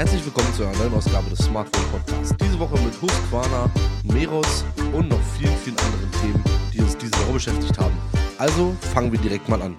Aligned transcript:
Herzlich 0.00 0.24
willkommen 0.24 0.50
zu 0.54 0.62
einer 0.64 0.74
neuen 0.78 0.94
Ausgabe 0.94 1.28
des 1.28 1.40
Smartphone 1.40 1.84
Podcasts. 1.90 2.34
Diese 2.40 2.58
Woche 2.58 2.80
mit 2.80 3.02
Husqvarna, 3.02 3.70
Meros 4.04 4.64
und 4.94 5.10
noch 5.10 5.20
vielen, 5.38 5.54
vielen 5.58 5.76
anderen 5.76 6.10
Themen, 6.22 6.44
die 6.72 6.80
uns 6.80 6.96
diese 6.96 7.12
Woche 7.12 7.34
beschäftigt 7.34 7.78
haben. 7.78 7.94
Also 8.38 8.74
fangen 8.94 9.12
wir 9.12 9.18
direkt 9.18 9.50
mal 9.50 9.60
an. 9.60 9.76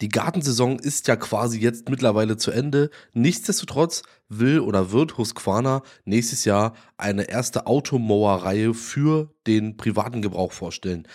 Die 0.00 0.08
Gartensaison 0.08 0.80
ist 0.80 1.06
ja 1.06 1.14
quasi 1.14 1.60
jetzt 1.60 1.88
mittlerweile 1.88 2.36
zu 2.36 2.50
Ende. 2.50 2.90
Nichtsdestotrotz 3.12 4.02
will 4.28 4.58
oder 4.58 4.90
wird 4.90 5.18
Husqvarna 5.18 5.82
nächstes 6.04 6.44
Jahr 6.44 6.74
eine 6.96 7.30
erste 7.30 7.68
Automower-Reihe 7.68 8.74
für 8.74 9.30
den 9.46 9.76
privaten 9.76 10.20
Gebrauch 10.20 10.50
vorstellen. 10.50 11.06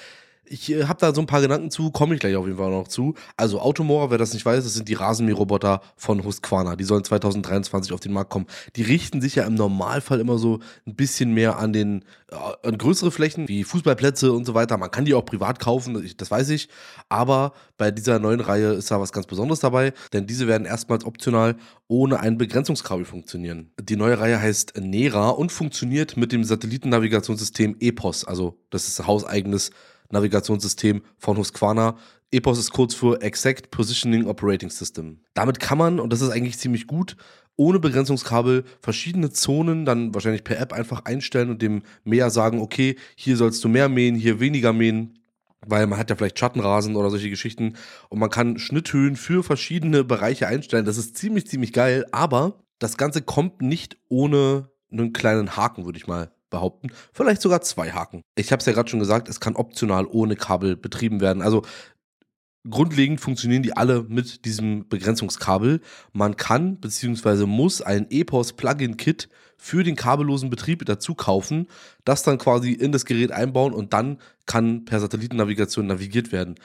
Ich 0.45 0.71
äh, 0.71 0.85
habe 0.85 0.99
da 0.99 1.13
so 1.13 1.21
ein 1.21 1.27
paar 1.27 1.41
Gedanken 1.41 1.71
zu, 1.71 1.91
komme 1.91 2.15
ich 2.15 2.19
gleich 2.19 2.35
auf 2.35 2.45
jeden 2.45 2.57
Fall 2.57 2.71
noch 2.71 2.87
zu. 2.87 3.15
Also 3.37 3.59
Automower, 3.59 4.11
wer 4.11 4.17
das 4.17 4.33
nicht 4.33 4.45
weiß, 4.45 4.63
das 4.63 4.73
sind 4.73 4.89
die 4.89 4.93
Rasenmäherroboter 4.93 5.81
von 5.95 6.23
Husqvarna. 6.23 6.75
Die 6.75 6.83
sollen 6.83 7.03
2023 7.03 7.93
auf 7.93 7.99
den 7.99 8.13
Markt 8.13 8.29
kommen. 8.29 8.47
Die 8.75 8.83
richten 8.83 9.21
sich 9.21 9.35
ja 9.35 9.45
im 9.45 9.55
Normalfall 9.55 10.19
immer 10.19 10.37
so 10.37 10.59
ein 10.85 10.95
bisschen 10.95 11.33
mehr 11.33 11.57
an 11.57 11.73
den 11.73 12.03
äh, 12.31 12.35
an 12.67 12.77
größere 12.77 13.11
Flächen 13.11 13.47
wie 13.47 13.63
Fußballplätze 13.63 14.31
und 14.31 14.45
so 14.45 14.53
weiter. 14.53 14.77
Man 14.77 14.91
kann 14.91 15.05
die 15.05 15.13
auch 15.13 15.25
privat 15.25 15.59
kaufen, 15.59 16.09
das 16.17 16.31
weiß 16.31 16.49
ich. 16.49 16.69
Aber 17.09 17.53
bei 17.77 17.91
dieser 17.91 18.19
neuen 18.19 18.39
Reihe 18.39 18.73
ist 18.73 18.91
da 18.91 18.99
was 18.99 19.11
ganz 19.11 19.27
Besonderes 19.27 19.59
dabei, 19.59 19.93
denn 20.13 20.27
diese 20.27 20.47
werden 20.47 20.65
erstmals 20.65 21.05
optional 21.05 21.55
ohne 21.87 22.19
ein 22.19 22.37
Begrenzungskabel 22.37 23.05
funktionieren. 23.05 23.71
Die 23.79 23.95
neue 23.95 24.19
Reihe 24.19 24.41
heißt 24.41 24.73
Nera 24.79 25.29
und 25.29 25.51
funktioniert 25.51 26.17
mit 26.17 26.31
dem 26.31 26.43
Satellitennavigationssystem 26.43 27.77
EPOS. 27.79 28.25
Also 28.25 28.57
das 28.69 28.87
ist 28.87 29.05
hauseigenes 29.05 29.71
Navigationssystem 30.13 31.01
von 31.17 31.37
Husqvarna. 31.37 31.97
EPOS 32.31 32.59
ist 32.59 32.71
kurz 32.71 32.95
für 32.95 33.21
Exact 33.21 33.69
Positioning 33.69 34.25
Operating 34.25 34.69
System. 34.69 35.19
Damit 35.33 35.59
kann 35.59 35.77
man, 35.77 35.99
und 35.99 36.11
das 36.13 36.21
ist 36.21 36.29
eigentlich 36.29 36.57
ziemlich 36.57 36.87
gut, 36.87 37.17
ohne 37.55 37.79
Begrenzungskabel 37.79 38.63
verschiedene 38.81 39.29
Zonen 39.29 39.85
dann 39.85 40.13
wahrscheinlich 40.13 40.43
per 40.43 40.59
App 40.59 40.73
einfach 40.73 41.05
einstellen 41.05 41.49
und 41.49 41.61
dem 41.61 41.83
Mäher 42.03 42.29
sagen, 42.31 42.59
okay, 42.59 42.95
hier 43.15 43.37
sollst 43.37 43.63
du 43.63 43.69
mehr 43.69 43.89
mähen, 43.89 44.15
hier 44.15 44.39
weniger 44.39 44.73
mähen 44.73 45.19
weil 45.65 45.87
man 45.87 45.97
hat 45.97 46.09
ja 46.09 46.15
vielleicht 46.15 46.39
Schattenrasen 46.39 46.95
oder 46.95 47.09
solche 47.09 47.29
Geschichten 47.29 47.75
und 48.09 48.19
man 48.19 48.29
kann 48.29 48.59
Schnitthöhen 48.59 49.15
für 49.15 49.43
verschiedene 49.43 50.03
Bereiche 50.03 50.47
einstellen. 50.47 50.85
Das 50.85 50.97
ist 50.97 51.17
ziemlich, 51.17 51.47
ziemlich 51.47 51.73
geil, 51.73 52.05
aber 52.11 52.63
das 52.79 52.97
Ganze 52.97 53.21
kommt 53.21 53.61
nicht 53.61 53.97
ohne 54.09 54.69
einen 54.91 55.13
kleinen 55.13 55.55
Haken, 55.55 55.85
würde 55.85 55.97
ich 55.97 56.07
mal 56.07 56.31
behaupten. 56.53 56.91
Vielleicht 57.11 57.41
sogar 57.41 57.61
zwei 57.61 57.91
Haken. 57.91 58.21
Ich 58.35 58.51
habe 58.53 58.61
es 58.61 58.65
ja 58.65 58.71
gerade 58.71 58.89
schon 58.89 58.99
gesagt, 58.99 59.27
es 59.27 59.41
kann 59.41 59.55
optional 59.57 60.05
ohne 60.05 60.37
Kabel 60.37 60.77
betrieben 60.77 61.19
werden. 61.19 61.41
Also 61.41 61.63
grundlegend 62.69 63.19
funktionieren 63.19 63.63
die 63.63 63.75
alle 63.75 64.03
mit 64.03 64.45
diesem 64.45 64.87
Begrenzungskabel. 64.87 65.81
Man 66.13 66.37
kann 66.37 66.77
bzw. 66.77 67.45
muss 67.45 67.81
ein 67.81 68.07
EPOS 68.09 68.53
Plugin-Kit 68.53 69.29
für 69.57 69.83
den 69.83 69.95
kabellosen 69.95 70.49
Betrieb 70.49 70.85
dazu 70.85 71.15
kaufen, 71.15 71.67
das 72.05 72.23
dann 72.23 72.37
quasi 72.37 72.71
in 72.71 72.91
das 72.91 73.05
Gerät 73.05 73.31
einbauen 73.31 73.73
und 73.73 73.93
dann 73.93 74.19
kann 74.45 74.85
per 74.85 74.99
Satellitennavigation 74.99 75.87
navigiert 75.87 76.31
werden. 76.31 76.55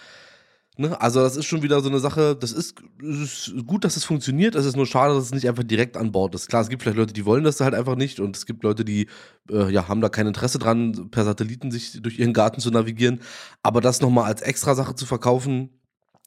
Ne? 0.80 1.00
Also 1.00 1.20
das 1.20 1.36
ist 1.36 1.46
schon 1.46 1.62
wieder 1.62 1.80
so 1.80 1.88
eine 1.88 1.98
Sache, 1.98 2.36
das 2.36 2.52
ist, 2.52 2.80
ist, 3.02 3.52
gut, 3.66 3.84
dass 3.84 3.96
es 3.96 4.04
funktioniert, 4.04 4.54
es 4.54 4.64
ist 4.64 4.76
nur 4.76 4.86
schade, 4.86 5.12
dass 5.12 5.24
es 5.24 5.34
nicht 5.34 5.48
einfach 5.48 5.64
direkt 5.64 5.96
an 5.96 6.12
Bord 6.12 6.36
ist. 6.36 6.48
Klar, 6.48 6.62
es 6.62 6.68
gibt 6.68 6.82
vielleicht 6.82 6.96
Leute, 6.96 7.12
die 7.12 7.26
wollen 7.26 7.42
das 7.42 7.60
halt 7.60 7.74
einfach 7.74 7.96
nicht 7.96 8.20
und 8.20 8.36
es 8.36 8.46
gibt 8.46 8.62
Leute, 8.62 8.84
die 8.84 9.08
äh, 9.50 9.72
ja, 9.72 9.88
haben 9.88 10.00
da 10.00 10.08
kein 10.08 10.28
Interesse 10.28 10.60
dran, 10.60 11.10
per 11.10 11.24
Satelliten 11.24 11.72
sich 11.72 12.00
durch 12.00 12.20
ihren 12.20 12.32
Garten 12.32 12.60
zu 12.60 12.70
navigieren. 12.70 13.22
Aber 13.60 13.80
das 13.80 14.00
nochmal 14.00 14.26
als 14.26 14.40
extra 14.40 14.76
Sache 14.76 14.94
zu 14.94 15.04
verkaufen, 15.04 15.70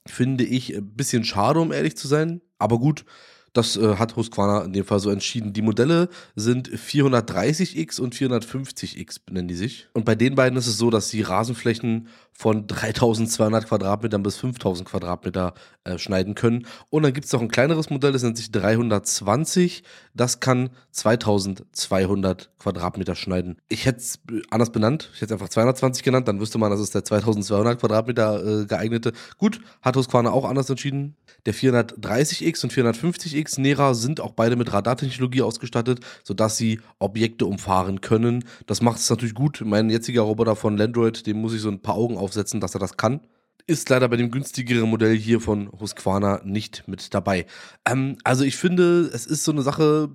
finde 0.05 0.43
ich 0.43 0.75
ein 0.75 0.95
bisschen 0.95 1.23
schade, 1.23 1.61
um 1.61 1.71
ehrlich 1.71 1.95
zu 1.95 2.09
sein. 2.09 2.41
Aber 2.59 2.77
gut, 2.77 3.05
das 3.53 3.75
äh, 3.75 3.95
hat 3.95 4.15
Husqvarna 4.15 4.63
in 4.63 4.73
dem 4.73 4.85
Fall 4.85 4.99
so 4.99 5.09
entschieden. 5.09 5.53
Die 5.53 5.61
Modelle 5.61 6.09
sind 6.35 6.69
430X 6.69 7.99
und 7.99 8.15
450X 8.15 9.21
nennen 9.29 9.47
die 9.47 9.55
sich. 9.55 9.87
Und 9.93 10.05
bei 10.05 10.15
den 10.15 10.35
beiden 10.35 10.57
ist 10.57 10.67
es 10.67 10.77
so, 10.77 10.89
dass 10.89 11.09
sie 11.09 11.21
Rasenflächen 11.21 12.07
von 12.33 12.65
3200 12.65 13.67
Quadratmetern 13.67 14.23
bis 14.23 14.37
5000 14.37 14.89
Quadratmeter 14.89 15.53
äh, 15.83 15.97
schneiden 15.97 16.33
können. 16.33 16.65
Und 16.89 17.03
dann 17.03 17.13
gibt 17.13 17.25
es 17.25 17.33
noch 17.33 17.41
ein 17.41 17.49
kleineres 17.49 17.89
Modell, 17.89 18.13
das 18.13 18.23
nennt 18.23 18.37
sich 18.37 18.51
320. 18.51 19.83
Das 20.13 20.39
kann 20.39 20.69
2200 20.91 22.49
Quadratmeter 22.57 23.15
schneiden. 23.15 23.57
Ich 23.67 23.85
hätte 23.85 23.99
es 23.99 24.19
anders 24.49 24.71
benannt. 24.71 25.09
Ich 25.13 25.21
hätte 25.21 25.33
es 25.33 25.39
einfach 25.39 25.49
220 25.49 26.03
genannt. 26.03 26.27
Dann 26.27 26.39
wüsste 26.39 26.57
man, 26.57 26.71
das 26.71 26.79
ist 26.79 26.95
der 26.95 27.03
2200 27.03 27.79
Quadratmeter 27.79 28.61
äh, 28.61 28.65
geeignete. 28.65 29.13
Gut, 29.37 29.61
hat 29.81 29.95
Husqvarna 29.95 30.31
auch 30.31 30.45
anders 30.45 30.69
entschieden. 30.69 31.15
Der 31.45 31.53
430X 31.53 32.63
und 32.63 32.73
450X 32.73 33.40
Nera 33.57 33.93
sind 33.93 34.19
auch 34.19 34.31
beide 34.31 34.55
mit 34.55 34.71
Radartechnologie 34.71 35.41
ausgestattet, 35.41 35.99
sodass 36.23 36.57
sie 36.57 36.79
Objekte 36.99 37.45
umfahren 37.45 38.01
können. 38.01 38.45
Das 38.65 38.81
macht 38.81 38.99
es 38.99 39.09
natürlich 39.09 39.35
gut. 39.35 39.61
Mein 39.65 39.89
jetziger 39.89 40.21
Roboter 40.21 40.55
von 40.55 40.77
Landroid, 40.77 41.25
dem 41.27 41.37
muss 41.41 41.53
ich 41.53 41.61
so 41.61 41.69
ein 41.69 41.81
paar 41.81 41.95
Augen 41.95 42.17
aufsetzen, 42.17 42.59
dass 42.59 42.75
er 42.75 42.79
das 42.79 42.97
kann. 42.97 43.21
Ist 43.67 43.89
leider 43.89 44.09
bei 44.09 44.17
dem 44.17 44.31
günstigeren 44.31 44.89
Modell 44.89 45.15
hier 45.15 45.39
von 45.39 45.71
Husqvarna 45.79 46.41
nicht 46.43 46.87
mit 46.87 47.13
dabei. 47.13 47.45
Ähm, 47.85 48.17
also 48.23 48.43
ich 48.43 48.57
finde, 48.57 49.09
es 49.13 49.25
ist 49.25 49.43
so 49.43 49.51
eine 49.51 49.61
Sache, 49.61 50.09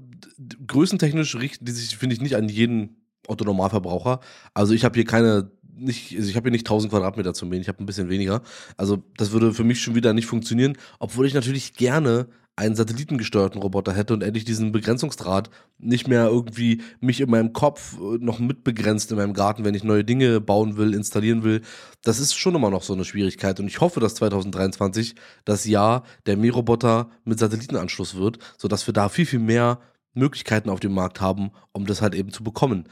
größentechnisch 0.67 1.37
richtet 1.37 1.69
die 1.69 1.73
sich, 1.73 1.97
finde 1.97 2.15
ich, 2.15 2.21
nicht 2.21 2.37
an 2.37 2.49
jeden 2.49 2.97
Otto-Normalverbraucher. 3.29 4.21
Also 4.55 4.75
ich 4.75 4.85
habe 4.85 4.95
hier 4.95 5.05
keine 5.05 5.51
nicht, 5.79 6.17
also 6.17 6.29
ich 6.29 6.37
habe 6.37 6.45
hier 6.45 6.53
nicht 6.53 6.67
1000 6.67 6.91
Quadratmeter 6.91 7.35
zu 7.35 7.47
mähen, 7.47 7.61
ich 7.61 7.69
habe 7.69 7.83
ein 7.83 7.87
bisschen 7.87 8.09
weniger. 8.09 8.43
Also 8.77 9.03
das 9.17 9.33
würde 9.33 9.53
für 9.53 9.65
mich 9.65 9.81
schon 9.81 9.95
wieder 9.95 10.13
nicht 10.13 10.27
funktionieren, 10.27 10.77
obwohl 10.99 11.27
ich 11.27 11.35
natürlich 11.35 11.75
gerne 11.75 12.29
einen 12.57 12.75
satellitengesteuerten 12.75 13.61
Roboter 13.61 13.93
hätte 13.93 14.15
und 14.15 14.23
endlich 14.23 14.47
diesen 14.47 14.73
Begrenzungsdraht 14.73 15.51
nicht 15.79 16.09
mehr 16.09 16.27
irgendwie 16.27 16.83
mich 17.01 17.21
in 17.21 17.31
meinem 17.31 17.53
Kopf 17.53 17.99
äh, 17.99 18.17
noch 18.19 18.39
mitbegrenzt 18.39 19.11
in 19.11 19.19
meinem 19.19 19.35
Garten, 19.35 19.65
wenn 19.65 19.75
ich 19.75 19.85
neue 19.85 20.05
Dinge 20.05 20.41
bauen 20.41 20.79
will, 20.79 20.95
installieren 20.95 21.45
will. 21.45 21.61
Das 22.03 22.19
ist 22.19 22.35
schon 22.35 22.55
immer 22.55 22.71
noch 22.71 22.83
so 22.83 22.95
eine 22.95 23.05
Schwierigkeit 23.05 23.61
und 23.61 23.67
ich 23.67 23.83
hoffe, 23.83 24.01
dass 24.01 24.15
2023 24.17 25.15
das 25.45 25.67
Jahr 25.67 26.05
der 26.25 26.39
Mähroboter 26.39 27.11
mit 27.25 27.39
Satellitenanschluss 27.39 28.17
wird, 28.17 28.39
sodass 28.57 28.87
wir 28.87 28.95
da 28.95 29.11
viel, 29.11 29.27
viel 29.27 29.39
mehr 29.39 29.79
Möglichkeiten 30.15 30.71
auf 30.71 30.81
dem 30.81 30.95
Markt 30.95 31.21
haben, 31.21 31.51
um 31.73 31.85
das 31.85 32.01
halt 32.01 32.15
eben 32.15 32.33
zu 32.33 32.43
bekommen. 32.43 32.89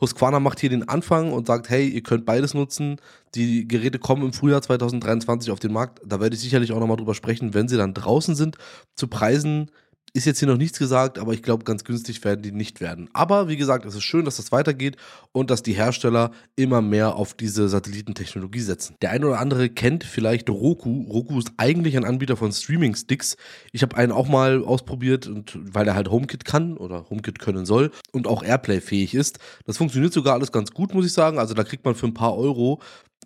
Husqvarna 0.00 0.40
macht 0.40 0.60
hier 0.60 0.70
den 0.70 0.88
Anfang 0.88 1.32
und 1.32 1.46
sagt, 1.46 1.68
hey, 1.68 1.88
ihr 1.88 2.02
könnt 2.02 2.24
beides 2.24 2.54
nutzen. 2.54 3.00
Die 3.34 3.66
Geräte 3.66 3.98
kommen 3.98 4.22
im 4.22 4.32
Frühjahr 4.32 4.62
2023 4.62 5.50
auf 5.50 5.58
den 5.58 5.72
Markt. 5.72 6.00
Da 6.06 6.20
werde 6.20 6.34
ich 6.34 6.40
sicherlich 6.40 6.72
auch 6.72 6.80
nochmal 6.80 6.96
drüber 6.96 7.14
sprechen, 7.14 7.54
wenn 7.54 7.68
sie 7.68 7.76
dann 7.76 7.94
draußen 7.94 8.34
sind. 8.34 8.56
Zu 8.94 9.08
Preisen, 9.08 9.70
ist 10.18 10.26
jetzt 10.26 10.38
hier 10.38 10.48
noch 10.48 10.56
nichts 10.56 10.78
gesagt, 10.78 11.18
aber 11.18 11.32
ich 11.32 11.42
glaube, 11.42 11.64
ganz 11.64 11.84
günstig 11.84 12.22
werden 12.24 12.42
die 12.42 12.52
nicht 12.52 12.80
werden. 12.80 13.08
Aber 13.12 13.48
wie 13.48 13.56
gesagt, 13.56 13.84
es 13.86 13.94
ist 13.94 14.02
schön, 14.02 14.24
dass 14.24 14.36
das 14.36 14.52
weitergeht 14.52 14.96
und 15.32 15.50
dass 15.50 15.62
die 15.62 15.72
Hersteller 15.72 16.30
immer 16.56 16.82
mehr 16.82 17.16
auf 17.16 17.34
diese 17.34 17.68
Satellitentechnologie 17.68 18.60
setzen. 18.60 18.96
Der 19.00 19.10
eine 19.10 19.26
oder 19.26 19.40
andere 19.40 19.68
kennt 19.68 20.04
vielleicht 20.04 20.50
Roku. 20.50 21.06
Roku 21.08 21.38
ist 21.38 21.52
eigentlich 21.56 21.96
ein 21.96 22.04
Anbieter 22.04 22.36
von 22.36 22.52
Streaming-Sticks. 22.52 23.36
Ich 23.72 23.82
habe 23.82 23.96
einen 23.96 24.12
auch 24.12 24.28
mal 24.28 24.62
ausprobiert 24.62 25.26
und 25.26 25.58
weil 25.62 25.88
er 25.88 25.94
halt 25.94 26.10
HomeKit 26.10 26.44
kann 26.44 26.76
oder 26.76 27.08
HomeKit 27.08 27.38
können 27.38 27.64
soll 27.64 27.90
und 28.12 28.26
auch 28.26 28.42
Airplay-fähig 28.42 29.14
ist. 29.14 29.38
Das 29.66 29.78
funktioniert 29.78 30.12
sogar 30.12 30.34
alles 30.34 30.52
ganz 30.52 30.72
gut, 30.72 30.94
muss 30.94 31.06
ich 31.06 31.12
sagen. 31.12 31.38
Also 31.38 31.54
da 31.54 31.64
kriegt 31.64 31.84
man 31.84 31.94
für 31.94 32.06
ein 32.06 32.14
paar 32.14 32.36
Euro 32.36 32.80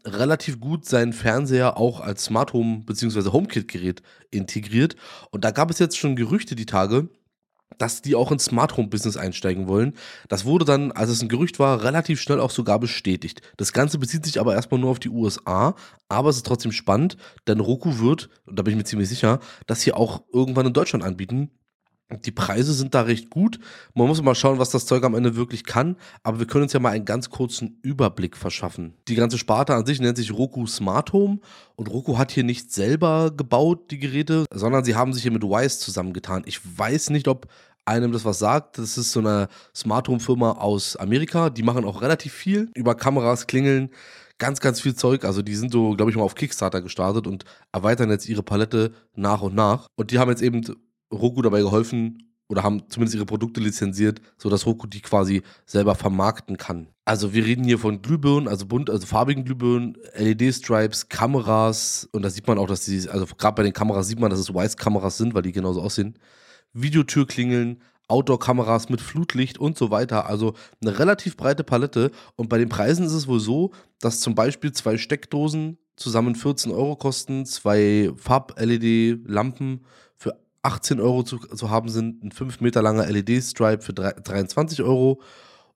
relativ 0.04 0.60
gut 0.60 0.84
seinen 0.84 1.12
Fernseher 1.12 1.76
auch 1.76 2.00
als 2.00 2.24
Smart 2.24 2.52
Home 2.52 2.82
bzw. 2.84 3.30
HomeKit-Gerät 3.30 4.02
integriert. 4.30 4.96
Und 5.30 5.44
da 5.44 5.50
gab 5.50 5.70
es 5.70 5.78
jetzt 5.78 5.98
schon 5.98 6.16
Gerüchte 6.16 6.54
die 6.54 6.66
Tage, 6.66 7.08
dass 7.78 8.02
die 8.02 8.14
auch 8.14 8.30
ins 8.30 8.44
Smart 8.44 8.76
Home 8.76 8.88
Business 8.88 9.16
einsteigen 9.16 9.66
wollen. 9.66 9.94
Das 10.28 10.44
wurde 10.44 10.64
dann, 10.64 10.92
als 10.92 11.10
es 11.10 11.22
ein 11.22 11.28
Gerücht 11.28 11.58
war, 11.58 11.82
relativ 11.82 12.20
schnell 12.20 12.40
auch 12.40 12.50
sogar 12.50 12.78
bestätigt. 12.78 13.42
Das 13.56 13.72
Ganze 13.72 13.98
bezieht 13.98 14.24
sich 14.24 14.40
aber 14.40 14.54
erstmal 14.54 14.80
nur 14.80 14.90
auf 14.90 15.00
die 15.00 15.08
USA, 15.08 15.74
aber 16.08 16.30
es 16.30 16.36
ist 16.36 16.46
trotzdem 16.46 16.72
spannend, 16.72 17.16
denn 17.46 17.60
Roku 17.60 17.98
wird, 17.98 18.28
und 18.46 18.58
da 18.58 18.62
bin 18.62 18.72
ich 18.72 18.78
mir 18.78 18.84
ziemlich 18.84 19.08
sicher, 19.08 19.40
das 19.66 19.82
hier 19.82 19.96
auch 19.96 20.22
irgendwann 20.32 20.66
in 20.66 20.72
Deutschland 20.72 21.04
anbieten. 21.04 21.50
Die 22.24 22.30
Preise 22.30 22.72
sind 22.72 22.94
da 22.94 23.02
recht 23.02 23.30
gut. 23.30 23.58
Man 23.94 24.06
muss 24.06 24.22
mal 24.22 24.34
schauen, 24.34 24.58
was 24.58 24.70
das 24.70 24.86
Zeug 24.86 25.04
am 25.04 25.14
Ende 25.14 25.36
wirklich 25.36 25.64
kann. 25.64 25.96
Aber 26.22 26.38
wir 26.38 26.46
können 26.46 26.64
uns 26.64 26.72
ja 26.72 26.80
mal 26.80 26.90
einen 26.90 27.04
ganz 27.04 27.30
kurzen 27.30 27.78
Überblick 27.82 28.36
verschaffen. 28.36 28.94
Die 29.08 29.14
ganze 29.14 29.38
Sparte 29.38 29.74
an 29.74 29.86
sich 29.86 30.00
nennt 30.00 30.16
sich 30.16 30.32
Roku 30.32 30.66
Smart 30.66 31.12
Home. 31.12 31.40
Und 31.76 31.90
Roku 31.90 32.18
hat 32.18 32.32
hier 32.32 32.44
nicht 32.44 32.72
selber 32.72 33.30
gebaut, 33.30 33.90
die 33.90 33.98
Geräte, 33.98 34.44
sondern 34.52 34.84
sie 34.84 34.94
haben 34.94 35.12
sich 35.12 35.22
hier 35.22 35.32
mit 35.32 35.42
Wise 35.42 35.78
zusammengetan. 35.78 36.42
Ich 36.46 36.60
weiß 36.78 37.10
nicht, 37.10 37.28
ob 37.28 37.48
einem 37.84 38.12
das 38.12 38.24
was 38.24 38.38
sagt. 38.38 38.78
Das 38.78 38.98
ist 38.98 39.12
so 39.12 39.20
eine 39.20 39.48
Smart 39.74 40.08
Home 40.08 40.20
Firma 40.20 40.52
aus 40.52 40.96
Amerika. 40.96 41.50
Die 41.50 41.62
machen 41.62 41.84
auch 41.84 42.02
relativ 42.02 42.32
viel 42.32 42.70
über 42.74 42.94
Kameras, 42.94 43.46
Klingeln 43.46 43.90
ganz, 44.42 44.58
ganz 44.58 44.80
viel 44.80 44.94
Zeug. 44.96 45.24
Also 45.24 45.40
die 45.40 45.54
sind 45.54 45.72
so, 45.72 45.94
glaube 45.94 46.10
ich, 46.10 46.16
mal 46.16 46.24
auf 46.24 46.34
Kickstarter 46.34 46.82
gestartet 46.82 47.28
und 47.28 47.44
erweitern 47.70 48.10
jetzt 48.10 48.28
ihre 48.28 48.42
Palette 48.42 48.92
nach 49.14 49.40
und 49.40 49.54
nach. 49.54 49.86
Und 49.94 50.10
die 50.10 50.18
haben 50.18 50.30
jetzt 50.30 50.42
eben 50.42 50.62
Roku 51.12 51.42
dabei 51.42 51.60
geholfen 51.60 52.32
oder 52.48 52.62
haben 52.62 52.82
zumindest 52.88 53.14
ihre 53.14 53.26
Produkte 53.26 53.60
lizenziert, 53.60 54.20
sodass 54.36 54.66
Roku 54.66 54.86
die 54.86 55.00
quasi 55.00 55.42
selber 55.64 55.94
vermarkten 55.94 56.56
kann. 56.56 56.88
Also 57.04 57.32
wir 57.32 57.44
reden 57.44 57.64
hier 57.64 57.78
von 57.78 58.02
Glühbirnen, 58.02 58.48
also 58.48 58.66
bunt, 58.66 58.90
also 58.90 59.06
farbigen 59.06 59.44
Glühbirnen, 59.44 59.96
LED-Stripes, 60.14 61.08
Kameras 61.08 62.08
und 62.12 62.22
da 62.22 62.30
sieht 62.30 62.46
man 62.46 62.58
auch, 62.58 62.66
dass 62.66 62.84
die, 62.84 63.08
also 63.08 63.26
gerade 63.26 63.54
bei 63.54 63.62
den 63.62 63.72
Kameras 63.72 64.08
sieht 64.08 64.20
man, 64.20 64.30
dass 64.30 64.38
es 64.38 64.52
Wise-Kameras 64.52 65.16
sind, 65.16 65.34
weil 65.34 65.42
die 65.42 65.52
genauso 65.52 65.80
aussehen. 65.80 66.18
Videotürklingeln, 66.74 67.80
Outdoor-Kameras 68.08 68.88
mit 68.90 69.00
Flutlicht 69.00 69.58
und 69.58 69.78
so 69.78 69.90
weiter. 69.90 70.26
Also 70.26 70.54
eine 70.80 70.98
relativ 70.98 71.36
breite 71.36 71.64
Palette. 71.64 72.10
Und 72.36 72.48
bei 72.48 72.58
den 72.58 72.68
Preisen 72.68 73.06
ist 73.06 73.12
es 73.12 73.26
wohl 73.26 73.40
so, 73.40 73.72
dass 74.00 74.20
zum 74.20 74.34
Beispiel 74.34 74.72
zwei 74.72 74.98
Steckdosen 74.98 75.78
zusammen 75.96 76.34
14 76.34 76.72
Euro 76.72 76.96
kosten, 76.96 77.46
zwei 77.46 78.10
Farb-LED-Lampen 78.16 79.84
für 80.16 80.41
18 80.62 81.00
Euro 81.00 81.22
zu, 81.22 81.38
zu, 81.38 81.70
haben 81.70 81.88
sind, 81.88 82.22
ein 82.24 82.32
5 82.32 82.60
Meter 82.60 82.82
langer 82.82 83.06
LED-Stripe 83.06 83.82
für 83.82 83.92
3, 83.92 84.12
23 84.12 84.82
Euro 84.82 85.20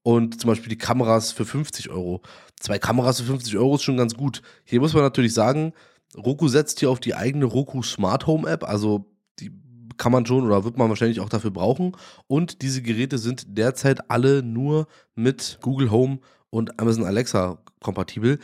und 0.02 0.40
zum 0.40 0.48
Beispiel 0.48 0.68
die 0.68 0.78
Kameras 0.78 1.32
für 1.32 1.44
50 1.44 1.90
Euro. 1.90 2.22
Zwei 2.60 2.78
Kameras 2.78 3.20
für 3.20 3.26
50 3.26 3.56
Euro 3.58 3.74
ist 3.74 3.82
schon 3.82 3.96
ganz 3.96 4.14
gut. 4.14 4.42
Hier 4.64 4.80
muss 4.80 4.94
man 4.94 5.02
natürlich 5.02 5.34
sagen, 5.34 5.72
Roku 6.16 6.48
setzt 6.48 6.78
hier 6.80 6.90
auf 6.90 7.00
die 7.00 7.14
eigene 7.14 7.46
Roku 7.46 7.82
Smart 7.82 8.26
Home 8.26 8.48
App, 8.48 8.62
also 8.64 9.10
die 9.40 9.50
kann 9.96 10.12
man 10.12 10.24
schon 10.24 10.46
oder 10.46 10.64
wird 10.64 10.78
man 10.78 10.88
wahrscheinlich 10.88 11.20
auch 11.20 11.28
dafür 11.28 11.50
brauchen. 11.50 11.96
Und 12.28 12.62
diese 12.62 12.82
Geräte 12.82 13.18
sind 13.18 13.58
derzeit 13.58 14.10
alle 14.10 14.42
nur 14.42 14.86
mit 15.16 15.58
Google 15.60 15.90
Home 15.90 16.20
und 16.50 16.78
Amazon 16.78 17.04
Alexa 17.04 17.58
kompatibel. 17.82 18.38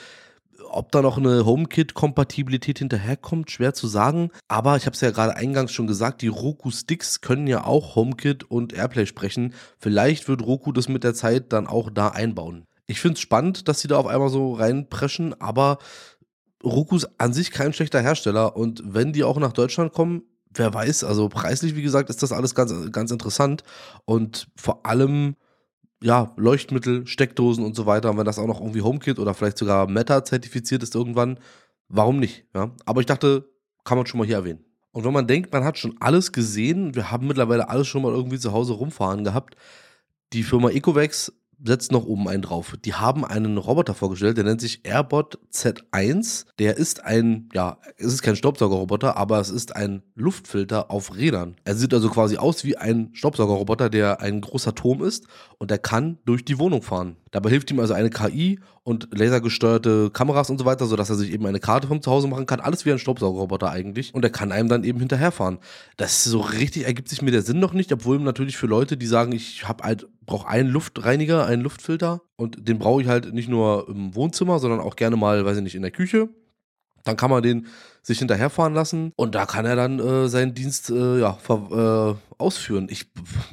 Ob 0.73 0.91
da 0.91 1.03
noch 1.03 1.19
eine 1.19 1.45
HomeKit-Kompatibilität 1.45 2.79
hinterherkommt, 2.79 3.51
schwer 3.51 3.75
zu 3.75 3.87
sagen. 3.87 4.31
Aber 4.49 4.77
ich 4.77 4.87
habe 4.87 4.95
es 4.95 5.01
ja 5.01 5.11
gerade 5.11 5.37
eingangs 5.37 5.73
schon 5.73 5.87
gesagt, 5.87 6.23
die 6.23 6.29
Roku-Sticks 6.29 7.21
können 7.21 7.47
ja 7.47 7.65
auch 7.65 7.95
HomeKit 7.95 8.45
und 8.45 8.73
AirPlay 8.73 9.07
sprechen. 9.07 9.55
Vielleicht 9.79 10.29
wird 10.29 10.43
Roku 10.43 10.73
das 10.73 10.89
mit 10.89 11.05
der 11.05 11.15
Zeit 11.15 11.53
dann 11.53 11.67
auch 11.67 11.91
da 11.91 12.09
einbauen. 12.09 12.65
Ich 12.87 13.01
finde 13.01 13.15
es 13.15 13.21
spannend, 13.21 13.69
dass 13.69 13.81
sie 13.81 13.89
da 13.89 13.97
auf 13.97 14.07
einmal 14.07 14.29
so 14.29 14.55
reinpreschen, 14.55 15.41
aber 15.41 15.79
Roku 16.63 16.97
ist 16.97 17.09
an 17.19 17.33
sich 17.33 17.51
kein 17.51 17.73
schlechter 17.73 18.01
Hersteller 18.01 18.57
und 18.57 18.83
wenn 18.85 19.13
die 19.13 19.25
auch 19.25 19.39
nach 19.39 19.53
Deutschland 19.53 19.93
kommen, 19.93 20.23
wer 20.55 20.73
weiß, 20.73 21.05
also 21.05 21.29
preislich, 21.29 21.77
wie 21.77 21.83
gesagt, 21.83 22.11
ist 22.11 22.23
das 22.23 22.33
alles 22.33 22.55
ganz, 22.55 22.73
ganz 22.93 23.11
interessant 23.11 23.63
und 24.05 24.49
vor 24.57 24.87
allem 24.87 25.37
ja, 26.03 26.33
Leuchtmittel, 26.37 27.07
Steckdosen 27.07 27.65
und 27.65 27.75
so 27.75 27.87
weiter. 27.87 28.11
Und 28.11 28.19
wenn 28.19 28.25
das 28.25 28.39
auch 28.39 28.47
noch 28.47 28.61
irgendwie 28.61 28.83
HomeKit 28.83 29.19
oder 29.19 29.35
vielleicht 29.35 29.59
sogar 29.59 29.89
Meta 29.89 30.25
zertifiziert 30.25 30.83
ist 30.83 30.95
irgendwann, 30.95 31.39
warum 31.89 32.19
nicht? 32.19 32.45
Ja? 32.55 32.71
Aber 32.85 33.01
ich 33.01 33.07
dachte, 33.07 33.49
kann 33.85 33.99
man 33.99 34.07
schon 34.07 34.19
mal 34.19 34.27
hier 34.27 34.37
erwähnen. 34.37 34.65
Und 34.93 35.05
wenn 35.05 35.13
man 35.13 35.27
denkt, 35.27 35.53
man 35.53 35.65
hat 35.65 35.79
schon 35.79 35.97
alles 36.01 36.33
gesehen, 36.33 36.95
wir 36.95 37.11
haben 37.11 37.27
mittlerweile 37.27 37.69
alles 37.69 37.89
schon 37.89 38.03
mal 38.03 38.13
irgendwie 38.13 38.39
zu 38.39 38.53
Hause 38.53 38.75
rumfahren 38.75 39.25
gehabt, 39.25 39.57
die 40.33 40.43
Firma 40.43 40.71
Ecovex 40.71 41.33
setzt 41.65 41.93
noch 41.93 42.05
oben 42.05 42.29
einen 42.29 42.43
drauf. 42.43 42.77
Die 42.85 42.95
haben 42.95 43.25
einen 43.25 43.59
Roboter 43.59 43.95
vorgestellt, 43.95 44.37
der 44.37 44.45
nennt 44.45 44.61
sich 44.61 44.85
Airbot 44.85 45.39
Z1. 45.53 46.47
Der 46.59 46.77
ist 46.77 47.05
ein, 47.05 47.49
ja, 47.53 47.79
es 47.97 48.07
ist 48.13 48.23
kein 48.23 48.37
Staubsaugerroboter, 48.37 49.17
aber 49.17 49.41
es 49.41 49.51
ist 49.51 49.77
ein 49.77 50.03
Luftfilter 50.15 50.91
auf 50.91 51.17
Rädern. 51.17 51.57
Er 51.65 51.75
sieht 51.75 51.95
also 51.95 52.09
quasi 52.09 52.37
aus 52.37 52.65
wie 52.65 52.77
ein 52.77 53.11
Staubsaugerroboter, 53.13 53.91
der 53.91 54.21
ein 54.21 54.41
großer 54.41 54.75
Turm 54.75 55.03
ist 55.03 55.27
und 55.59 55.71
der 55.71 55.79
kann 55.79 56.19
durch 56.25 56.45
die 56.45 56.59
Wohnung 56.59 56.83
fahren. 56.83 57.17
Dabei 57.33 57.51
hilft 57.51 57.71
ihm 57.71 57.81
also 57.81 57.95
eine 57.95 58.11
KI 58.11 58.61
und 58.85 59.09
lasergesteuerte 59.11 60.11
Kameras 60.11 60.51
und 60.51 60.59
so 60.59 60.65
weiter, 60.67 60.87
sodass 60.87 61.09
er 61.11 61.17
sich 61.17 61.33
eben 61.33 61.47
eine 61.47 61.61
Karte 61.61 61.89
vom 61.89 62.03
Zuhause 62.03 62.29
machen 62.29 62.47
kann. 62.47 62.61
Alles 62.61 62.85
wie 62.85 62.93
ein 62.93 62.99
Staubsaugerroboter 62.99 63.71
eigentlich. 63.71 64.15
Und 64.15 64.23
er 64.23 64.31
kann 64.31 64.53
einem 64.53 64.69
dann 64.69 64.85
eben 64.85 65.01
hinterherfahren. 65.01 65.59
Das 65.97 66.23
so 66.25 66.41
richtig 66.41 66.85
ergibt 66.85 67.09
sich 67.09 67.23
mir 67.23 67.31
der 67.31 67.43
Sinn 67.43 67.59
noch 67.59 67.73
nicht, 67.73 67.91
obwohl 67.93 68.19
natürlich 68.21 68.59
für 68.59 68.67
Leute, 68.67 68.97
die 68.97 69.07
sagen, 69.07 69.33
ich 69.33 69.67
habe 69.67 69.83
halt, 69.83 70.07
brauche 70.27 70.47
einen 70.47 70.69
Luftreiniger, 70.69 71.47
einen 71.47 71.63
Luftfilter 71.63 72.21
und 72.37 72.69
den 72.69 72.79
brauche 72.79 73.01
ich 73.01 73.09
halt 73.09 73.33
nicht 73.33 73.49
nur 73.49 73.89
im 73.89 74.15
Wohnzimmer, 74.15 74.59
sondern 74.59 74.81
auch 74.81 74.95
gerne 74.95 75.17
mal, 75.17 75.45
weiß 75.45 75.57
ich 75.57 75.63
nicht, 75.63 75.75
in 75.75 75.83
der 75.83 75.91
Küche 75.91 76.29
dann 77.05 77.17
kann 77.17 77.31
man 77.31 77.43
den 77.43 77.67
sich 78.03 78.19
hinterherfahren 78.19 78.75
lassen 78.75 79.13
und 79.15 79.35
da 79.37 79.47
kann 79.47 79.65
er 79.65 79.77
dann 79.77 80.01
äh, 80.01 80.29
seinen 80.29 80.55
Dienst 80.55 80.91
äh, 80.91 81.21
ja, 81.21 81.35
ver, 81.35 82.19
äh, 82.19 82.43
ausführen. 82.43 82.89
Ich, 82.91 83.07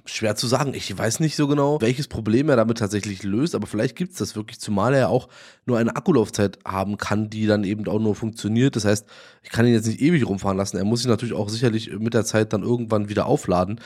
schwer 0.05 0.35
zu 0.35 0.47
sagen. 0.47 0.73
Ich 0.73 0.97
weiß 0.97 1.19
nicht 1.19 1.35
so 1.35 1.47
genau, 1.47 1.79
welches 1.81 2.07
Problem 2.07 2.49
er 2.49 2.55
damit 2.55 2.79
tatsächlich 2.79 3.21
löst, 3.21 3.53
aber 3.53 3.67
vielleicht 3.67 3.95
gibt 3.95 4.13
es 4.13 4.17
das 4.17 4.35
wirklich, 4.35 4.59
zumal 4.59 4.95
er 4.95 5.09
auch 5.09 5.29
nur 5.65 5.77
eine 5.77 5.95
Akkulaufzeit 5.95 6.57
haben 6.65 6.97
kann, 6.97 7.29
die 7.29 7.45
dann 7.45 7.63
eben 7.63 7.87
auch 7.87 7.99
nur 7.99 8.15
funktioniert. 8.15 8.75
Das 8.75 8.85
heißt, 8.85 9.05
ich 9.43 9.51
kann 9.51 9.67
ihn 9.67 9.73
jetzt 9.73 9.85
nicht 9.85 10.01
ewig 10.01 10.27
rumfahren 10.27 10.57
lassen. 10.57 10.77
Er 10.77 10.85
muss 10.85 11.01
sich 11.01 11.07
natürlich 11.07 11.35
auch 11.35 11.49
sicherlich 11.49 11.91
mit 11.99 12.15
der 12.15 12.25
Zeit 12.25 12.51
dann 12.51 12.63
irgendwann 12.63 13.07
wieder 13.07 13.27
aufladen 13.27 13.79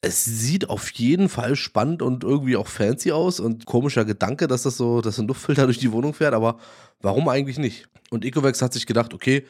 es 0.00 0.24
sieht 0.24 0.68
auf 0.70 0.90
jeden 0.92 1.28
Fall 1.28 1.56
spannend 1.56 2.02
und 2.02 2.22
irgendwie 2.22 2.56
auch 2.56 2.68
fancy 2.68 3.12
aus 3.12 3.40
und 3.40 3.66
komischer 3.66 4.04
Gedanke, 4.04 4.46
dass 4.46 4.62
das 4.62 4.76
so, 4.76 5.00
dass 5.00 5.18
ein 5.18 5.26
Luftfilter 5.26 5.64
durch 5.66 5.78
die 5.78 5.92
Wohnung 5.92 6.14
fährt, 6.14 6.34
aber 6.34 6.58
warum 7.00 7.28
eigentlich 7.28 7.58
nicht? 7.58 7.88
Und 8.10 8.24
Ecovex 8.24 8.62
hat 8.62 8.72
sich 8.72 8.86
gedacht, 8.86 9.14
okay, 9.14 9.44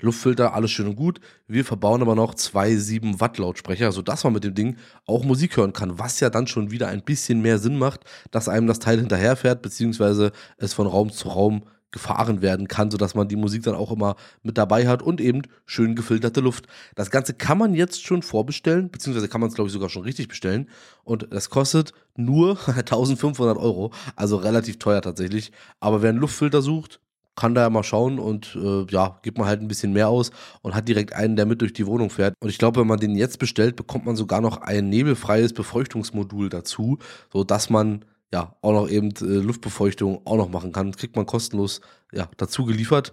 Luftfilter, 0.00 0.54
alles 0.54 0.70
schön 0.70 0.86
und 0.86 0.96
gut. 0.96 1.20
Wir 1.48 1.64
verbauen 1.64 2.02
aber 2.02 2.14
noch 2.14 2.34
zwei 2.34 2.76
7 2.76 3.20
Watt 3.20 3.38
Lautsprecher, 3.38 3.90
sodass 3.90 4.22
man 4.22 4.32
mit 4.32 4.44
dem 4.44 4.54
Ding 4.54 4.76
auch 5.06 5.24
Musik 5.24 5.56
hören 5.56 5.72
kann, 5.72 5.98
was 5.98 6.20
ja 6.20 6.30
dann 6.30 6.46
schon 6.46 6.70
wieder 6.70 6.86
ein 6.86 7.02
bisschen 7.02 7.42
mehr 7.42 7.58
Sinn 7.58 7.76
macht, 7.76 8.02
dass 8.30 8.48
einem 8.48 8.68
das 8.68 8.78
Teil 8.78 8.98
hinterherfährt, 8.98 9.60
beziehungsweise 9.60 10.30
es 10.56 10.72
von 10.72 10.86
Raum 10.86 11.10
zu 11.10 11.28
Raum 11.28 11.64
gefahren 11.90 12.42
werden 12.42 12.68
kann, 12.68 12.90
sodass 12.90 13.14
man 13.14 13.28
die 13.28 13.36
Musik 13.36 13.62
dann 13.62 13.74
auch 13.74 13.90
immer 13.90 14.16
mit 14.42 14.58
dabei 14.58 14.86
hat 14.86 15.02
und 15.02 15.20
eben 15.20 15.42
schön 15.66 15.94
gefilterte 15.94 16.40
Luft. 16.40 16.66
Das 16.94 17.10
Ganze 17.10 17.34
kann 17.34 17.58
man 17.58 17.74
jetzt 17.74 18.04
schon 18.04 18.22
vorbestellen, 18.22 18.90
beziehungsweise 18.90 19.28
kann 19.28 19.40
man 19.40 19.48
es, 19.48 19.54
glaube 19.54 19.68
ich, 19.68 19.72
sogar 19.72 19.88
schon 19.88 20.02
richtig 20.02 20.28
bestellen. 20.28 20.68
Und 21.04 21.28
das 21.30 21.50
kostet 21.50 21.92
nur 22.16 22.58
1500 22.68 23.56
Euro, 23.56 23.92
also 24.16 24.36
relativ 24.36 24.78
teuer 24.78 25.00
tatsächlich. 25.00 25.52
Aber 25.80 26.02
wer 26.02 26.10
einen 26.10 26.18
Luftfilter 26.18 26.62
sucht, 26.62 27.00
kann 27.38 27.54
da 27.54 27.62
ja 27.62 27.70
mal 27.70 27.84
schauen 27.84 28.18
und 28.18 28.58
äh, 28.60 28.84
ja, 28.90 29.20
gibt 29.22 29.38
man 29.38 29.46
halt 29.46 29.60
ein 29.60 29.68
bisschen 29.68 29.92
mehr 29.92 30.08
aus 30.08 30.32
und 30.62 30.74
hat 30.74 30.88
direkt 30.88 31.12
einen, 31.12 31.36
der 31.36 31.46
mit 31.46 31.60
durch 31.60 31.72
die 31.72 31.86
Wohnung 31.86 32.10
fährt. 32.10 32.34
Und 32.40 32.48
ich 32.48 32.58
glaube, 32.58 32.80
wenn 32.80 32.88
man 32.88 32.98
den 32.98 33.14
jetzt 33.14 33.38
bestellt, 33.38 33.76
bekommt 33.76 34.06
man 34.06 34.16
sogar 34.16 34.40
noch 34.40 34.60
ein 34.60 34.88
nebelfreies 34.88 35.52
Befeuchtungsmodul 35.52 36.48
dazu, 36.48 36.98
sodass 37.32 37.70
man 37.70 38.04
ja, 38.32 38.56
auch 38.60 38.72
noch 38.72 38.88
eben 38.88 39.10
äh, 39.20 39.24
Luftbefeuchtung 39.24 40.26
auch 40.26 40.36
noch 40.36 40.48
machen 40.48 40.72
kann. 40.72 40.92
Kriegt 40.92 41.16
man 41.16 41.26
kostenlos 41.26 41.80
ja, 42.12 42.28
dazu 42.36 42.64
geliefert. 42.64 43.12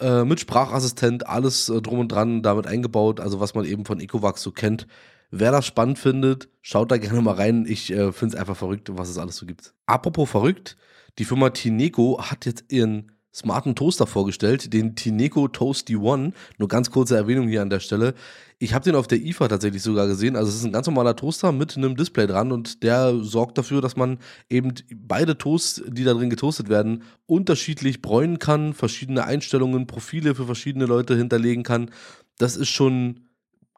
Äh, 0.00 0.24
mit 0.24 0.40
Sprachassistent, 0.40 1.26
alles 1.26 1.68
äh, 1.68 1.80
drum 1.80 2.00
und 2.00 2.08
dran 2.08 2.42
damit 2.42 2.66
eingebaut, 2.66 3.20
also 3.20 3.40
was 3.40 3.54
man 3.54 3.64
eben 3.64 3.84
von 3.84 4.00
Ecovax 4.00 4.42
so 4.42 4.50
kennt. 4.50 4.86
Wer 5.30 5.52
das 5.52 5.64
spannend 5.66 5.98
findet, 5.98 6.48
schaut 6.60 6.90
da 6.90 6.96
gerne 6.98 7.22
mal 7.22 7.34
rein. 7.34 7.66
Ich 7.68 7.90
äh, 7.92 8.12
finde 8.12 8.34
es 8.34 8.40
einfach 8.40 8.56
verrückt, 8.56 8.88
was 8.92 9.08
es 9.08 9.18
alles 9.18 9.36
so 9.36 9.46
gibt. 9.46 9.74
Apropos 9.86 10.30
verrückt, 10.30 10.76
die 11.18 11.24
Firma 11.24 11.50
Tineco 11.50 12.20
hat 12.20 12.46
jetzt 12.46 12.64
ihren 12.72 13.12
smarten 13.34 13.74
Toaster 13.74 14.06
vorgestellt, 14.06 14.72
den 14.72 14.94
Tineco 14.94 15.48
Toasty 15.48 15.96
One. 15.96 16.32
Nur 16.58 16.68
ganz 16.68 16.90
kurze 16.90 17.16
Erwähnung 17.16 17.48
hier 17.48 17.62
an 17.62 17.70
der 17.70 17.80
Stelle. 17.80 18.14
Ich 18.58 18.74
habe 18.74 18.84
den 18.84 18.94
auf 18.94 19.08
der 19.08 19.20
IFA 19.20 19.48
tatsächlich 19.48 19.82
sogar 19.82 20.06
gesehen. 20.06 20.36
Also 20.36 20.50
es 20.50 20.56
ist 20.56 20.64
ein 20.64 20.72
ganz 20.72 20.86
normaler 20.86 21.16
Toaster 21.16 21.50
mit 21.50 21.76
einem 21.76 21.96
Display 21.96 22.26
dran 22.26 22.52
und 22.52 22.82
der 22.82 23.16
sorgt 23.20 23.58
dafür, 23.58 23.80
dass 23.80 23.96
man 23.96 24.18
eben 24.48 24.72
beide 24.94 25.36
Toasts, 25.36 25.82
die 25.88 26.04
da 26.04 26.14
drin 26.14 26.30
getoastet 26.30 26.68
werden, 26.68 27.02
unterschiedlich 27.26 28.02
bräunen 28.02 28.38
kann, 28.38 28.74
verschiedene 28.74 29.24
Einstellungen, 29.24 29.86
Profile 29.86 30.34
für 30.34 30.46
verschiedene 30.46 30.86
Leute 30.86 31.16
hinterlegen 31.16 31.64
kann. 31.64 31.90
Das 32.38 32.56
ist 32.56 32.68
schon 32.68 33.20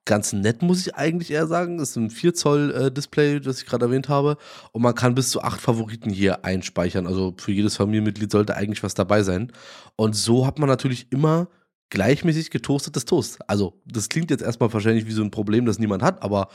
ganz 0.04 0.32
nett, 0.32 0.62
muss 0.62 0.86
ich 0.86 0.94
eigentlich 0.94 1.30
eher 1.30 1.46
sagen. 1.46 1.78
Das 1.78 1.90
ist 1.90 1.96
ein 1.96 2.10
4 2.10 2.34
Zoll 2.34 2.70
äh, 2.72 2.90
Display, 2.90 3.40
das 3.40 3.60
ich 3.60 3.66
gerade 3.66 3.86
erwähnt 3.86 4.08
habe. 4.08 4.36
Und 4.72 4.82
man 4.82 4.94
kann 4.94 5.14
bis 5.14 5.30
zu 5.30 5.42
acht 5.42 5.60
Favoriten 5.60 6.10
hier 6.10 6.44
einspeichern. 6.44 7.06
Also 7.06 7.34
für 7.38 7.52
jedes 7.52 7.76
Familienmitglied 7.76 8.30
sollte 8.30 8.56
eigentlich 8.56 8.82
was 8.82 8.94
dabei 8.94 9.22
sein. 9.22 9.52
Und 9.96 10.14
so 10.16 10.46
hat 10.46 10.58
man 10.58 10.68
natürlich 10.68 11.10
immer 11.10 11.48
gleichmäßig 11.90 12.50
getoastetes 12.50 13.04
Toast. 13.04 13.38
Also, 13.48 13.80
das 13.86 14.08
klingt 14.08 14.30
jetzt 14.30 14.42
erstmal 14.42 14.72
wahrscheinlich 14.72 15.06
wie 15.06 15.12
so 15.12 15.22
ein 15.22 15.30
Problem, 15.30 15.66
das 15.66 15.78
niemand 15.78 16.02
hat, 16.02 16.22
aber 16.22 16.48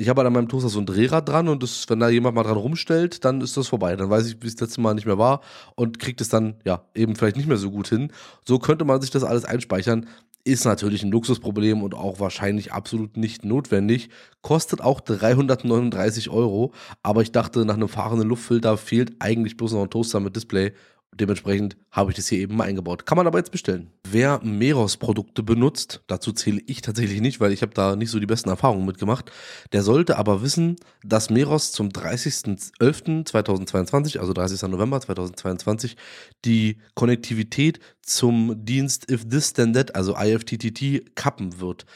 ich 0.00 0.08
habe 0.08 0.20
halt 0.20 0.28
an 0.28 0.32
meinem 0.32 0.48
Toaster 0.48 0.68
so 0.68 0.78
ein 0.78 0.86
Drehrad 0.86 1.28
dran 1.28 1.48
und 1.48 1.62
das, 1.62 1.84
wenn 1.88 1.98
da 1.98 2.08
jemand 2.08 2.36
mal 2.36 2.44
dran 2.44 2.56
rumstellt, 2.56 3.24
dann 3.24 3.40
ist 3.40 3.56
das 3.56 3.66
vorbei. 3.66 3.96
Dann 3.96 4.08
weiß 4.08 4.28
ich, 4.28 4.40
wie 4.40 4.46
es 4.46 4.58
letzte 4.60 4.80
Mal 4.80 4.94
nicht 4.94 5.06
mehr 5.06 5.18
war 5.18 5.40
und 5.74 5.98
kriegt 5.98 6.20
es 6.20 6.28
dann, 6.28 6.54
ja, 6.64 6.84
eben 6.94 7.16
vielleicht 7.16 7.36
nicht 7.36 7.48
mehr 7.48 7.56
so 7.56 7.72
gut 7.72 7.88
hin. 7.88 8.12
So 8.46 8.60
könnte 8.60 8.84
man 8.84 9.00
sich 9.00 9.10
das 9.10 9.24
alles 9.24 9.44
einspeichern. 9.44 10.06
Ist 10.48 10.64
natürlich 10.64 11.02
ein 11.02 11.10
Luxusproblem 11.10 11.82
und 11.82 11.94
auch 11.94 12.20
wahrscheinlich 12.20 12.72
absolut 12.72 13.18
nicht 13.18 13.44
notwendig. 13.44 14.08
Kostet 14.40 14.80
auch 14.80 15.02
339 15.02 16.30
Euro. 16.30 16.72
Aber 17.02 17.20
ich 17.20 17.32
dachte, 17.32 17.66
nach 17.66 17.74
einem 17.74 17.90
fahrenden 17.90 18.26
Luftfilter 18.26 18.78
fehlt 18.78 19.16
eigentlich 19.18 19.58
bloß 19.58 19.72
noch 19.72 19.82
ein 19.82 19.90
Toaster 19.90 20.20
mit 20.20 20.36
Display. 20.36 20.72
Dementsprechend 21.14 21.76
habe 21.90 22.10
ich 22.10 22.16
das 22.16 22.28
hier 22.28 22.38
eben 22.38 22.56
mal 22.56 22.64
eingebaut. 22.64 23.06
Kann 23.06 23.16
man 23.16 23.26
aber 23.26 23.38
jetzt 23.38 23.50
bestellen. 23.50 23.90
Wer 24.08 24.40
Meros-Produkte 24.44 25.42
benutzt, 25.42 26.04
dazu 26.06 26.30
zähle 26.32 26.60
ich 26.66 26.82
tatsächlich 26.82 27.20
nicht, 27.20 27.40
weil 27.40 27.52
ich 27.52 27.62
habe 27.62 27.74
da 27.74 27.96
nicht 27.96 28.10
so 28.10 28.20
die 28.20 28.26
besten 28.26 28.50
Erfahrungen 28.50 28.86
mitgemacht, 28.86 29.32
der 29.72 29.82
sollte 29.82 30.16
aber 30.18 30.42
wissen, 30.42 30.76
dass 31.02 31.30
Meros 31.30 31.72
zum 31.72 31.88
30.11.2022, 31.88 34.18
also 34.18 34.32
30. 34.32 34.62
November 34.68 35.00
2022, 35.00 35.96
die 36.44 36.78
Konnektivität 36.94 37.80
zum 38.02 38.64
Dienst 38.64 39.10
If 39.10 39.28
This 39.28 39.54
Then 39.54 39.72
That, 39.72 39.96
also 39.96 40.16
IFTTT, 40.16 41.16
kappen 41.16 41.58
wird. 41.60 41.86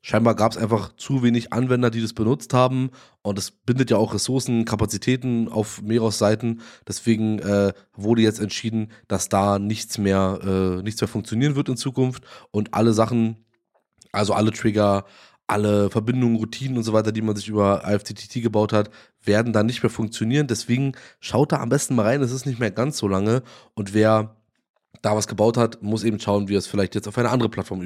Scheinbar 0.00 0.36
gab 0.36 0.52
es 0.52 0.58
einfach 0.58 0.94
zu 0.96 1.22
wenig 1.22 1.52
Anwender, 1.52 1.90
die 1.90 2.00
das 2.00 2.12
benutzt 2.12 2.54
haben. 2.54 2.90
Und 3.22 3.38
es 3.38 3.50
bindet 3.50 3.90
ja 3.90 3.96
auch 3.96 4.14
Ressourcen, 4.14 4.64
Kapazitäten 4.64 5.48
auf 5.48 5.82
Meros-Seiten. 5.82 6.60
Deswegen 6.86 7.40
äh, 7.40 7.72
wurde 7.94 8.22
jetzt 8.22 8.40
entschieden, 8.40 8.92
dass 9.08 9.28
da 9.28 9.58
nichts 9.58 9.98
mehr, 9.98 10.38
äh, 10.42 10.82
nichts 10.82 11.00
mehr 11.00 11.08
funktionieren 11.08 11.56
wird 11.56 11.68
in 11.68 11.76
Zukunft. 11.76 12.24
Und 12.50 12.74
alle 12.74 12.92
Sachen, 12.92 13.44
also 14.12 14.34
alle 14.34 14.52
Trigger, 14.52 15.04
alle 15.48 15.90
Verbindungen, 15.90 16.36
Routinen 16.36 16.76
und 16.76 16.84
so 16.84 16.92
weiter, 16.92 17.10
die 17.10 17.22
man 17.22 17.34
sich 17.34 17.48
über 17.48 17.82
IFTTT 17.84 18.42
gebaut 18.42 18.72
hat, 18.72 18.90
werden 19.24 19.52
dann 19.52 19.66
nicht 19.66 19.82
mehr 19.82 19.90
funktionieren. 19.90 20.46
Deswegen 20.46 20.92
schaut 21.20 21.52
da 21.52 21.56
am 21.56 21.70
besten 21.70 21.96
mal 21.96 22.04
rein, 22.04 22.22
es 22.22 22.32
ist 22.32 22.46
nicht 22.46 22.60
mehr 22.60 22.70
ganz 22.70 22.98
so 22.98 23.08
lange. 23.08 23.42
Und 23.74 23.94
wer 23.94 24.36
da 25.02 25.16
was 25.16 25.26
gebaut 25.26 25.56
hat, 25.56 25.82
muss 25.82 26.04
eben 26.04 26.20
schauen, 26.20 26.48
wie 26.48 26.54
er 26.54 26.58
es 26.58 26.66
vielleicht 26.66 26.94
jetzt 26.94 27.08
auf 27.08 27.18
eine 27.18 27.30
andere 27.30 27.48
Plattform 27.48 27.82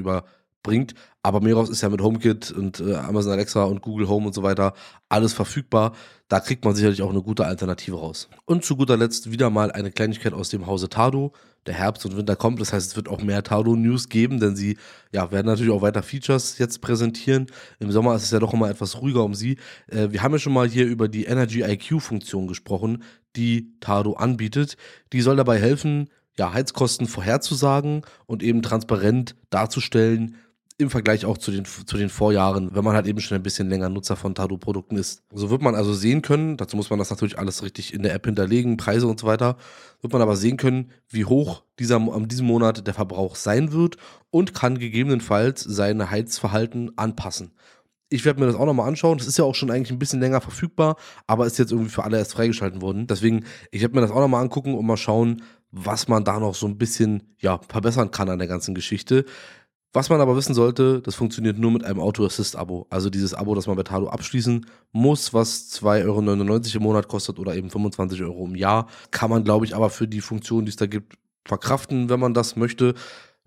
überbringt. 0.62 0.94
Aber 1.22 1.40
Meros 1.40 1.68
ist 1.68 1.82
ja 1.82 1.88
mit 1.88 2.00
HomeKit 2.00 2.50
und 2.50 2.80
äh, 2.80 2.94
Amazon 2.94 3.32
Alexa 3.32 3.64
und 3.64 3.80
Google 3.80 4.08
Home 4.08 4.26
und 4.26 4.32
so 4.32 4.42
weiter 4.42 4.74
alles 5.08 5.32
verfügbar. 5.32 5.92
Da 6.28 6.40
kriegt 6.40 6.64
man 6.64 6.74
sicherlich 6.74 7.02
auch 7.02 7.10
eine 7.10 7.22
gute 7.22 7.44
Alternative 7.44 7.96
raus. 7.96 8.28
Und 8.44 8.64
zu 8.64 8.76
guter 8.76 8.96
Letzt 8.96 9.30
wieder 9.30 9.50
mal 9.50 9.70
eine 9.70 9.92
Kleinigkeit 9.92 10.32
aus 10.32 10.48
dem 10.48 10.66
Hause 10.66 10.88
Tado 10.88 11.32
der 11.66 11.74
Herbst 11.74 12.04
und 12.06 12.16
Winter 12.16 12.34
kommt. 12.34 12.60
Das 12.60 12.72
heißt, 12.72 12.90
es 12.90 12.96
wird 12.96 13.08
auch 13.08 13.22
mehr 13.22 13.44
Tado-News 13.44 14.08
geben, 14.08 14.40
denn 14.40 14.56
sie 14.56 14.78
ja, 15.12 15.30
werden 15.30 15.46
natürlich 15.46 15.72
auch 15.72 15.82
weiter 15.82 16.02
Features 16.02 16.58
jetzt 16.58 16.80
präsentieren. 16.80 17.46
Im 17.78 17.92
Sommer 17.92 18.16
ist 18.16 18.24
es 18.24 18.32
ja 18.32 18.40
doch 18.40 18.52
immer 18.52 18.68
etwas 18.68 19.00
ruhiger 19.00 19.22
um 19.22 19.34
sie. 19.34 19.58
Äh, 19.86 20.08
wir 20.10 20.22
haben 20.22 20.32
ja 20.32 20.38
schon 20.40 20.54
mal 20.54 20.68
hier 20.68 20.86
über 20.86 21.06
die 21.06 21.24
Energy 21.24 21.62
IQ-Funktion 21.62 22.48
gesprochen, 22.48 23.04
die 23.36 23.78
Tado 23.78 24.14
anbietet. 24.14 24.76
Die 25.12 25.20
soll 25.20 25.36
dabei 25.36 25.60
helfen, 25.60 26.08
ja, 26.36 26.52
Heizkosten 26.52 27.06
vorherzusagen 27.06 28.02
und 28.26 28.42
eben 28.42 28.62
transparent 28.62 29.36
darzustellen, 29.50 30.36
im 30.82 30.90
Vergleich 30.90 31.24
auch 31.24 31.38
zu 31.38 31.50
den, 31.50 31.64
zu 31.64 31.96
den 31.96 32.08
Vorjahren, 32.08 32.74
wenn 32.74 32.84
man 32.84 32.94
halt 32.94 33.06
eben 33.06 33.20
schon 33.20 33.36
ein 33.36 33.42
bisschen 33.42 33.68
länger 33.68 33.88
Nutzer 33.88 34.16
von 34.16 34.34
Tado-Produkten 34.34 34.96
ist. 34.96 35.22
So 35.32 35.50
wird 35.50 35.62
man 35.62 35.74
also 35.74 35.94
sehen 35.94 36.22
können, 36.22 36.56
dazu 36.56 36.76
muss 36.76 36.90
man 36.90 36.98
das 36.98 37.10
natürlich 37.10 37.38
alles 37.38 37.62
richtig 37.62 37.94
in 37.94 38.02
der 38.02 38.14
App 38.14 38.26
hinterlegen, 38.26 38.76
Preise 38.76 39.06
und 39.06 39.18
so 39.18 39.26
weiter, 39.26 39.56
wird 40.00 40.12
man 40.12 40.22
aber 40.22 40.36
sehen 40.36 40.56
können, 40.56 40.90
wie 41.08 41.24
hoch 41.24 41.62
dieser, 41.78 41.96
an 41.96 42.28
diesem 42.28 42.46
Monat 42.46 42.86
der 42.86 42.94
Verbrauch 42.94 43.36
sein 43.36 43.72
wird 43.72 43.96
und 44.30 44.54
kann 44.54 44.78
gegebenenfalls 44.78 45.62
sein 45.62 46.10
Heizverhalten 46.10 46.96
anpassen. 46.96 47.52
Ich 48.08 48.26
werde 48.26 48.40
mir 48.40 48.46
das 48.46 48.56
auch 48.56 48.66
nochmal 48.66 48.88
anschauen. 48.88 49.16
Das 49.16 49.26
ist 49.26 49.38
ja 49.38 49.44
auch 49.44 49.54
schon 49.54 49.70
eigentlich 49.70 49.90
ein 49.90 49.98
bisschen 49.98 50.20
länger 50.20 50.42
verfügbar, 50.42 50.96
aber 51.26 51.46
ist 51.46 51.58
jetzt 51.58 51.72
irgendwie 51.72 51.90
für 51.90 52.04
alle 52.04 52.18
erst 52.18 52.34
freigeschalten 52.34 52.82
worden. 52.82 53.06
Deswegen, 53.06 53.44
ich 53.70 53.80
werde 53.80 53.94
mir 53.94 54.02
das 54.02 54.10
auch 54.10 54.20
nochmal 54.20 54.42
angucken 54.42 54.74
und 54.74 54.84
mal 54.84 54.98
schauen, 54.98 55.42
was 55.72 56.06
man 56.06 56.22
da 56.22 56.38
noch 56.38 56.54
so 56.54 56.66
ein 56.66 56.76
bisschen 56.76 57.22
ja, 57.38 57.58
verbessern 57.68 58.10
kann 58.10 58.28
an 58.28 58.38
der 58.38 58.48
ganzen 58.48 58.74
Geschichte. 58.74 59.24
Was 59.94 60.08
man 60.08 60.22
aber 60.22 60.36
wissen 60.36 60.54
sollte, 60.54 61.02
das 61.02 61.14
funktioniert 61.14 61.58
nur 61.58 61.70
mit 61.70 61.84
einem 61.84 62.00
Auto-Assist-Abo. 62.00 62.86
Also 62.88 63.10
dieses 63.10 63.34
Abo, 63.34 63.54
das 63.54 63.66
man 63.66 63.76
bei 63.76 63.82
Tado 63.82 64.08
abschließen 64.08 64.64
muss, 64.92 65.34
was 65.34 65.70
2,99 65.82 66.06
Euro 66.06 66.76
im 66.76 66.82
Monat 66.82 67.08
kostet 67.08 67.38
oder 67.38 67.54
eben 67.54 67.68
25 67.68 68.22
Euro 68.22 68.46
im 68.46 68.54
Jahr. 68.54 68.88
Kann 69.10 69.28
man, 69.28 69.44
glaube 69.44 69.66
ich, 69.66 69.76
aber 69.76 69.90
für 69.90 70.08
die 70.08 70.22
Funktion, 70.22 70.64
die 70.64 70.70
es 70.70 70.76
da 70.76 70.86
gibt, 70.86 71.18
verkraften, 71.44 72.08
wenn 72.08 72.20
man 72.20 72.32
das 72.32 72.56
möchte. 72.56 72.94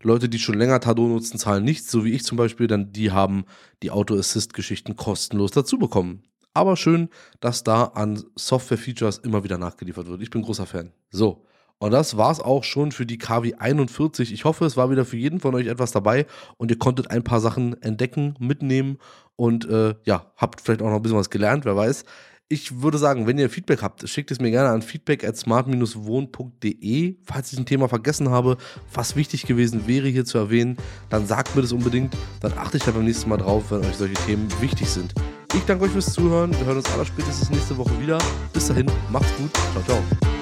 Leute, 0.04 0.30
die 0.30 0.38
schon 0.38 0.60
länger 0.60 0.80
Tado 0.80 1.08
nutzen, 1.08 1.40
zahlen 1.40 1.64
nichts, 1.64 1.90
so 1.90 2.06
wie 2.06 2.12
ich 2.12 2.24
zum 2.24 2.38
Beispiel, 2.38 2.68
denn 2.68 2.92
die 2.92 3.12
haben 3.12 3.46
die 3.82 3.90
Auto-Assist-Geschichten 3.90 4.96
kostenlos 4.96 5.50
dazu 5.50 5.80
bekommen. 5.80 6.22
Aber 6.54 6.78
schön, 6.78 7.10
dass 7.40 7.64
da 7.64 7.86
an 7.86 8.24
Software-Features 8.36 9.18
immer 9.18 9.44
wieder 9.44 9.58
nachgeliefert 9.58 10.08
wird. 10.08 10.22
Ich 10.22 10.30
bin 10.30 10.44
großer 10.44 10.68
Fan. 10.68 10.92
So. 11.10 11.44
Und 11.80 11.92
das 11.92 12.18
war 12.18 12.32
es 12.32 12.40
auch 12.40 12.64
schon 12.64 12.92
für 12.92 13.06
die 13.06 13.18
KW 13.18 13.56
41. 13.56 14.32
Ich 14.32 14.46
hoffe, 14.46 14.66
es 14.66 14.78
war 14.78 14.90
wieder 14.90 15.06
für 15.06 15.18
jeden 15.18 15.40
von 15.40 15.54
euch 15.56 15.68
etwas 15.68 15.92
dabei 15.92 16.26
und 16.58 16.72
ihr 16.72 16.80
konntet 16.80 17.12
ein 17.12 17.24
paar 17.24 17.42
Sachen 17.42 17.82
entdecken, 17.82 18.36
mitnehmen 18.40 18.98
und 19.36 19.70
äh, 19.70 19.96
ja, 20.06 20.32
habt 20.38 20.62
vielleicht 20.62 20.82
auch 20.82 20.90
noch 20.90 20.96
ein 20.96 21.02
bisschen 21.02 21.18
was 21.18 21.30
gelernt, 21.30 21.66
wer 21.66 21.76
weiß. 21.76 22.06
Ich 22.48 22.84
würde 22.84 23.00
sagen, 23.00 23.26
wenn 23.26 23.40
ihr 23.40 23.50
Feedback 23.50 23.82
habt, 23.82 24.08
schickt 24.08 24.30
es 24.30 24.40
mir 24.40 24.52
gerne 24.52 24.70
an 24.70 24.84
feedback 24.84 25.24
at 25.24 25.36
smart-wohn.de. 25.36 27.16
Falls 27.26 27.52
ich 27.52 27.58
ein 27.58 27.66
Thema 27.66 27.90
vergessen 27.90 28.30
habe, 28.30 28.58
was 28.94 29.16
wichtig 29.16 29.48
gewesen 29.48 29.88
wäre 29.88 30.08
hier 30.10 30.26
zu 30.26 30.38
erwähnen, 30.38 30.78
dann 31.10 31.26
sagt 31.26 31.56
mir 31.56 31.64
das 31.64 31.72
unbedingt. 31.72 32.16
Dann 32.42 32.54
achte 32.54 32.78
ich 32.78 32.84
da 32.84 32.92
beim 32.92 33.06
nächsten 33.06 33.30
Mal 33.30 33.38
drauf, 33.38 33.72
wenn 33.72 33.80
euch 33.80 33.96
solche 33.96 34.14
Themen 34.28 34.48
wichtig 34.62 34.88
sind. 34.88 35.16
Ich 35.56 35.64
danke 35.66 35.86
euch 35.86 35.92
fürs 35.92 36.14
Zuhören. 36.14 36.52
Wir 36.52 36.66
hören 36.66 36.78
uns 36.78 36.92
aller 36.94 37.06
spätestens 37.06 37.50
nächste 37.50 37.76
Woche 37.78 38.00
wieder. 38.00 38.20
Bis 38.54 38.68
dahin, 38.68 38.92
macht's 39.10 39.36
gut. 39.38 39.52
Ciao, 39.74 39.84
ciao. 39.84 40.35